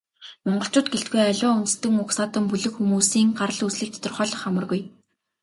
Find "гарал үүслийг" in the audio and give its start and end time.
3.39-3.91